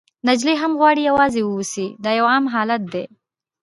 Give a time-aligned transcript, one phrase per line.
[0.27, 3.03] نجلۍ هم غواړي یوازې واوسي، دا یو عام حالت دی.